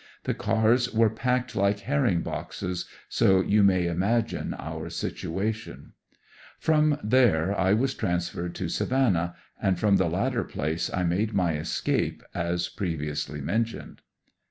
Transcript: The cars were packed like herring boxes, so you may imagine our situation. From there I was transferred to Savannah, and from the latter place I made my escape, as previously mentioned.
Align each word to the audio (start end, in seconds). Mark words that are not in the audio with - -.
The 0.23 0.33
cars 0.33 0.91
were 0.91 1.11
packed 1.11 1.55
like 1.55 1.81
herring 1.81 2.21
boxes, 2.21 2.87
so 3.07 3.39
you 3.39 3.61
may 3.61 3.85
imagine 3.85 4.55
our 4.57 4.89
situation. 4.89 5.93
From 6.57 6.97
there 7.03 7.55
I 7.55 7.73
was 7.73 7.93
transferred 7.93 8.55
to 8.55 8.67
Savannah, 8.67 9.35
and 9.61 9.77
from 9.77 9.97
the 9.97 10.09
latter 10.09 10.43
place 10.43 10.89
I 10.91 11.03
made 11.03 11.35
my 11.35 11.53
escape, 11.55 12.23
as 12.33 12.67
previously 12.67 13.41
mentioned. 13.41 14.01